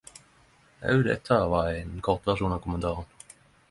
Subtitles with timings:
[0.79, 3.37] Også dette var ein kortversjon av kommentarane.